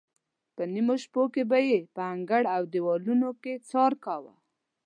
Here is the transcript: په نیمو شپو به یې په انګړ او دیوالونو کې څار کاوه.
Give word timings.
په 0.55 0.63
نیمو 0.73 0.95
شپو 1.03 1.21
به 1.49 1.57
یې 1.67 1.79
په 1.95 2.01
انګړ 2.13 2.43
او 2.55 2.61
دیوالونو 2.73 3.29
کې 3.41 3.53
څار 3.69 3.91
کاوه. 4.05 4.33